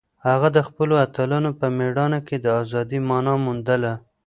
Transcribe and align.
هغه 0.27 0.47
د 0.57 0.59
خپلو 0.67 0.93
اتلانو 1.05 1.51
په 1.59 1.65
مېړانه 1.77 2.19
کې 2.27 2.37
د 2.39 2.47
ازادۍ 2.61 2.99
مانا 3.09 3.33
موندله. 3.45 3.93